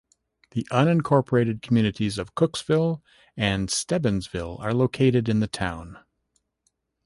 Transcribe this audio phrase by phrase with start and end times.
[0.53, 3.03] The unincorporated communities of Cooksville
[3.37, 5.99] and Stebbinsville are located in the town.